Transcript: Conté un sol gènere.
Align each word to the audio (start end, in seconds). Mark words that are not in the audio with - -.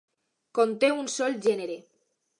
Conté 0.59 0.89
un 1.03 1.13
sol 1.17 1.39
gènere. 1.49 1.79